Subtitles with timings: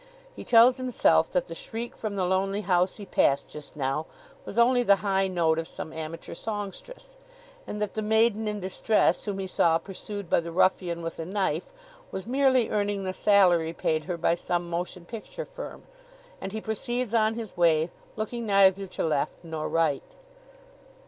[0.35, 4.07] He tells himself that the shriek from the lonely house he passed just now
[4.45, 7.17] was only the high note of some amateur songstress,
[7.67, 11.23] and that the maiden in distress whom he saw pursued by the ruffian with a
[11.27, 11.71] knife
[12.09, 15.83] was merely earning the salary paid her by some motion picture firm.
[16.41, 20.01] And he proceeds on his way, looking neither to left nor right.